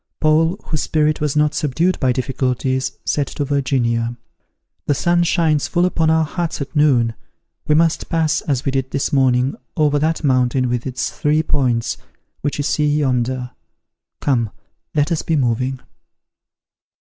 Paul, 0.19 0.59
whose 0.65 0.81
spirit 0.81 1.21
was 1.21 1.35
not 1.35 1.53
subdued 1.53 1.99
by 1.99 2.11
difficulties, 2.11 2.93
said 3.05 3.27
to 3.27 3.45
Virginia, 3.45 4.17
"The 4.87 4.95
sun 4.95 5.21
shines 5.21 5.67
full 5.67 5.85
upon 5.85 6.09
our 6.09 6.25
huts 6.25 6.59
at 6.59 6.75
noon: 6.75 7.13
we 7.67 7.75
must 7.75 8.09
pass, 8.09 8.41
as 8.41 8.65
we 8.65 8.71
did 8.71 8.89
this 8.89 9.13
morning, 9.13 9.53
over 9.77 9.99
that 9.99 10.23
mountain 10.23 10.69
with 10.69 10.87
its 10.87 11.11
three 11.11 11.43
points, 11.43 11.97
which 12.41 12.57
you 12.57 12.63
see 12.63 12.87
yonder. 12.87 13.51
Come, 14.21 14.49
let 14.95 15.11
us 15.11 15.21
be 15.21 15.35
moving." 15.35 15.79